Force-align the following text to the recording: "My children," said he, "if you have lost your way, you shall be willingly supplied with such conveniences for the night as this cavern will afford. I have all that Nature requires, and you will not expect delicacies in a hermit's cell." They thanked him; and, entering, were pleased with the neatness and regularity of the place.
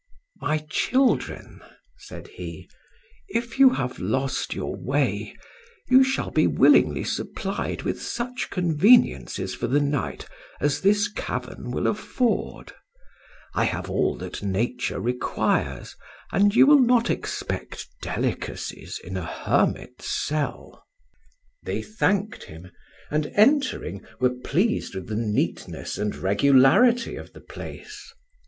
"My 0.41 0.57
children," 0.67 1.61
said 1.95 2.27
he, 2.29 2.67
"if 3.27 3.59
you 3.59 3.69
have 3.69 3.99
lost 3.99 4.55
your 4.55 4.75
way, 4.75 5.35
you 5.89 6.03
shall 6.03 6.31
be 6.31 6.47
willingly 6.47 7.03
supplied 7.03 7.83
with 7.83 8.01
such 8.01 8.47
conveniences 8.49 9.53
for 9.53 9.67
the 9.67 9.79
night 9.79 10.25
as 10.59 10.81
this 10.81 11.07
cavern 11.07 11.69
will 11.69 11.85
afford. 11.85 12.73
I 13.53 13.65
have 13.65 13.91
all 13.91 14.15
that 14.17 14.41
Nature 14.41 14.99
requires, 14.99 15.95
and 16.31 16.55
you 16.55 16.65
will 16.65 16.79
not 16.81 17.11
expect 17.11 17.87
delicacies 18.01 18.99
in 19.03 19.15
a 19.17 19.23
hermit's 19.23 20.09
cell." 20.09 20.83
They 21.61 21.83
thanked 21.83 22.45
him; 22.45 22.71
and, 23.11 23.27
entering, 23.35 24.03
were 24.19 24.31
pleased 24.33 24.95
with 24.95 25.09
the 25.09 25.15
neatness 25.15 25.99
and 25.99 26.15
regularity 26.15 27.17
of 27.17 27.33
the 27.33 27.41
place. 27.41 28.11